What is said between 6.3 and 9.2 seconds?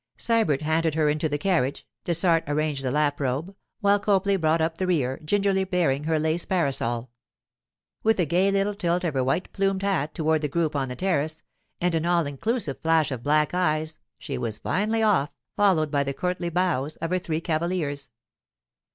parasol. With a gay little tilt of